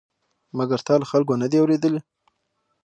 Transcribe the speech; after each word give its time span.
مګر 0.57 0.79
تا 0.87 0.93
له 1.01 1.05
خلکو 1.11 1.33
نه 1.41 1.47
دي 1.51 1.57
اورېدلي؟ 1.61 2.01